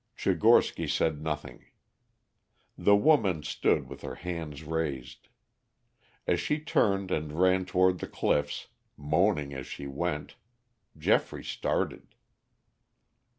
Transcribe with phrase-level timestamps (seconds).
[0.17, 1.65] Tchigorsky said nothing.
[2.75, 5.27] The woman stood with her hands raised.
[6.25, 8.65] As she turned and ran towards the cliffs,
[8.97, 10.37] moaning as she went,
[10.97, 12.15] Geoffrey started.